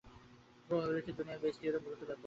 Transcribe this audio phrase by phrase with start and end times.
[0.69, 2.19] প্রবাবিলিটির দুনিয়ায় Bayes theorem গুরুত্ব ব্যাপক।